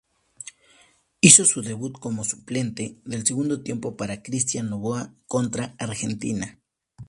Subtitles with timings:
[1.21, 6.57] Hizo su debut como suplente del segundo tiempo para Christian Noboa contra Argentina.